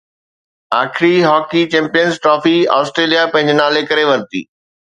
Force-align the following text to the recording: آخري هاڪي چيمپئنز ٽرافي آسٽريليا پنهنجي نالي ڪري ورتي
آخري 0.83 1.09
هاڪي 1.31 1.61
چيمپئنز 1.75 2.17
ٽرافي 2.25 2.55
آسٽريليا 2.79 3.29
پنهنجي 3.37 3.59
نالي 3.63 3.87
ڪري 3.95 4.11
ورتي 4.13 4.47